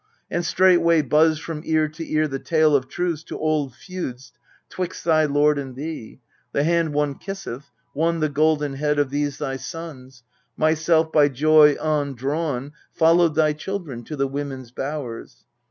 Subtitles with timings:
[0.31, 4.33] And straightway buzzed from ear to ear the tale Of truce to old feuds
[4.71, 6.21] 'twixt thy lord and thee.
[6.53, 10.23] The hand one kisseth, one the golden head Of those thy sons:
[10.57, 15.45] myself by joy on drawn Followed thy children to the women's bowers.